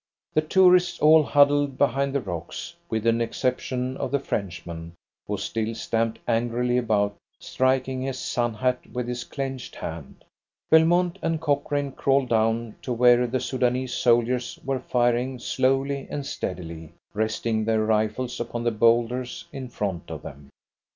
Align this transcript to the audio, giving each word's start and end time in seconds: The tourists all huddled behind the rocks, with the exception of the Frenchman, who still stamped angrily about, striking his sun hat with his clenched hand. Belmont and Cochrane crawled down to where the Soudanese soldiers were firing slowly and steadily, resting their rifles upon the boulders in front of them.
The 0.33 0.41
tourists 0.41 0.99
all 0.99 1.21
huddled 1.21 1.77
behind 1.77 2.15
the 2.15 2.21
rocks, 2.21 2.73
with 2.89 3.03
the 3.03 3.19
exception 3.19 3.97
of 3.97 4.09
the 4.09 4.17
Frenchman, 4.19 4.93
who 5.27 5.37
still 5.37 5.75
stamped 5.75 6.17
angrily 6.27 6.79
about, 6.79 7.17
striking 7.37 8.01
his 8.01 8.17
sun 8.17 8.55
hat 8.55 8.79
with 8.91 9.07
his 9.07 9.23
clenched 9.23 9.75
hand. 9.75 10.25
Belmont 10.71 11.19
and 11.21 11.39
Cochrane 11.39 11.91
crawled 11.91 12.29
down 12.29 12.77
to 12.81 12.91
where 12.91 13.27
the 13.27 13.39
Soudanese 13.39 13.93
soldiers 13.93 14.57
were 14.65 14.79
firing 14.79 15.37
slowly 15.37 16.07
and 16.09 16.25
steadily, 16.25 16.93
resting 17.13 17.63
their 17.65 17.83
rifles 17.85 18.39
upon 18.39 18.63
the 18.63 18.71
boulders 18.71 19.45
in 19.53 19.67
front 19.67 20.09
of 20.09 20.23
them. 20.23 20.49